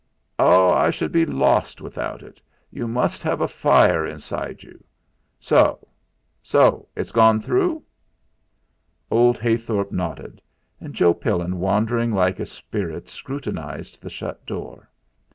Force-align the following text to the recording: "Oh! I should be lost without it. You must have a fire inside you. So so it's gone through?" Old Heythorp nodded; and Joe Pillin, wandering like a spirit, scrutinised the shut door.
"Oh! 0.39 0.71
I 0.71 0.89
should 0.89 1.11
be 1.11 1.27
lost 1.27 1.79
without 1.79 2.23
it. 2.23 2.41
You 2.71 2.87
must 2.87 3.21
have 3.21 3.39
a 3.39 3.47
fire 3.47 4.03
inside 4.03 4.63
you. 4.63 4.83
So 5.39 5.87
so 6.41 6.87
it's 6.95 7.11
gone 7.11 7.39
through?" 7.39 7.83
Old 9.11 9.37
Heythorp 9.37 9.91
nodded; 9.91 10.41
and 10.79 10.95
Joe 10.95 11.13
Pillin, 11.13 11.59
wandering 11.59 12.11
like 12.11 12.39
a 12.39 12.47
spirit, 12.47 13.09
scrutinised 13.09 14.01
the 14.01 14.09
shut 14.09 14.43
door. 14.47 14.89